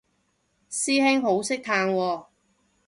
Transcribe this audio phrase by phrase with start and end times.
[0.67, 2.25] 師兄好識嘆喎